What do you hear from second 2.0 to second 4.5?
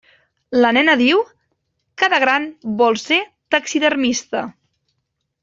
que de gran vol ser taxidermista.